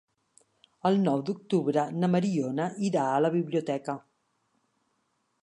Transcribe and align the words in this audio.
El 0.89 0.95
nou 1.01 1.21
d'octubre 1.27 1.83
na 1.99 2.09
Mariona 2.15 2.67
irà 2.89 3.05
a 3.11 3.21
la 3.27 3.33
biblioteca. 3.37 3.99